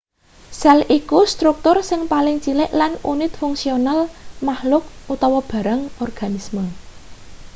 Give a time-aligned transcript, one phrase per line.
[0.59, 3.99] sel iku struktur sing paling cilik lan unit fungsional
[4.47, 4.83] makhluk
[5.51, 6.65] barang organisme